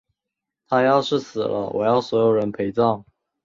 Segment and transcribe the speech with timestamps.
[0.67, 3.05] 她要是死了，我要所有人陪葬！